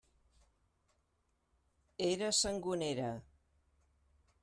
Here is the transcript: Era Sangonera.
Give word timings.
Era 2.09 2.31
Sangonera. 2.39 3.11